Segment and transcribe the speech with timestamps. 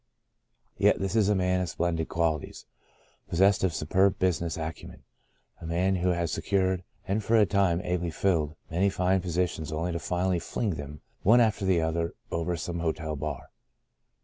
[0.79, 2.65] Yet this is a man of splendid qualities,
[3.29, 5.03] possessed of superb business acumen—
[5.61, 9.91] a man who has secured, and for a time ably filled, many fine positions only
[9.91, 13.51] to finally fling them one after the other over some hotel bar.